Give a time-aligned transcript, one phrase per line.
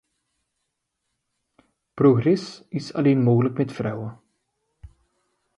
[1.95, 4.21] Progress is alleen mogelijk met vrouwen.